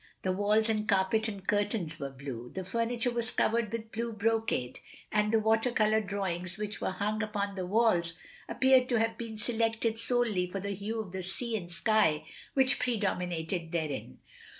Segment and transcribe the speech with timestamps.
[0.23, 4.79] The walls and carpet and curtains were blue; the furniture was covered with blue brocade;
[5.11, 8.17] and the water colour drawings which were hung upon the walls
[8.49, 12.25] appeared to have been selected solely for the hue of the sea and sky,
[12.55, 14.17] which pre dominated therein.